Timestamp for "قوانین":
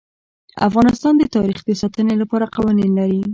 2.55-2.91